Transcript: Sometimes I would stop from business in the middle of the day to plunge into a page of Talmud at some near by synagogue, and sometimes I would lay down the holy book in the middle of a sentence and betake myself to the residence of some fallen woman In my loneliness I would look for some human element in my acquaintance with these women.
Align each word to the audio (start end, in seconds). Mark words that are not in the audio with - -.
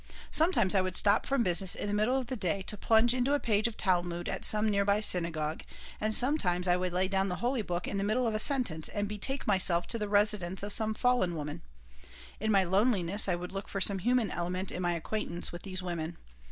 Sometimes 0.31 0.73
I 0.73 0.81
would 0.81 0.97
stop 0.97 1.27
from 1.27 1.43
business 1.43 1.75
in 1.75 1.85
the 1.87 1.93
middle 1.93 2.17
of 2.17 2.25
the 2.25 2.35
day 2.35 2.63
to 2.63 2.75
plunge 2.75 3.13
into 3.13 3.35
a 3.35 3.39
page 3.39 3.67
of 3.67 3.77
Talmud 3.77 4.27
at 4.27 4.43
some 4.43 4.67
near 4.67 4.83
by 4.83 4.99
synagogue, 4.99 5.61
and 5.99 6.15
sometimes 6.15 6.67
I 6.67 6.75
would 6.75 6.91
lay 6.91 7.07
down 7.07 7.27
the 7.27 7.35
holy 7.35 7.61
book 7.61 7.87
in 7.87 7.97
the 7.97 8.03
middle 8.03 8.25
of 8.25 8.33
a 8.33 8.39
sentence 8.39 8.89
and 8.89 9.07
betake 9.07 9.45
myself 9.45 9.85
to 9.89 9.99
the 9.99 10.09
residence 10.09 10.63
of 10.63 10.73
some 10.73 10.95
fallen 10.95 11.35
woman 11.35 11.61
In 12.39 12.51
my 12.51 12.63
loneliness 12.63 13.29
I 13.29 13.35
would 13.35 13.51
look 13.51 13.67
for 13.67 13.79
some 13.79 13.99
human 13.99 14.31
element 14.31 14.71
in 14.71 14.81
my 14.81 14.93
acquaintance 14.93 15.51
with 15.51 15.61
these 15.61 15.83
women. 15.83 16.17